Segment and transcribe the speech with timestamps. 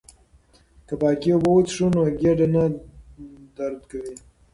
[0.87, 2.63] که پاکې اوبه وڅښو نو ګېډه نه
[3.57, 4.15] درد کوي.